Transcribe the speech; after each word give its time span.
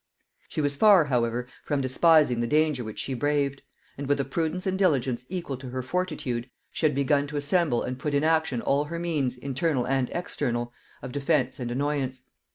She 0.49 0.61
was 0.61 0.75
far, 0.75 1.05
however, 1.05 1.45
from 1.63 1.79
despising 1.79 2.39
the 2.39 2.47
danger 2.47 2.83
which 2.83 2.97
she 2.97 3.13
braved; 3.13 3.61
and 3.99 4.07
with 4.07 4.19
a 4.19 4.25
prudence 4.25 4.65
and 4.65 4.75
diligence 4.75 5.27
equal 5.29 5.57
to 5.57 5.69
her 5.69 5.83
fortitude, 5.83 6.49
she 6.71 6.87
had 6.87 6.95
begun 6.95 7.27
to 7.27 7.37
assemble 7.37 7.83
and 7.83 7.99
put 7.99 8.15
in 8.15 8.23
action 8.23 8.61
all 8.63 8.85
her 8.85 8.97
means, 8.97 9.37
internal 9.37 9.85
and 9.85 10.09
external, 10.11 10.73
of 11.03 11.11
defence 11.11 11.59
and 11.59 11.69
annoyance. 11.69 12.23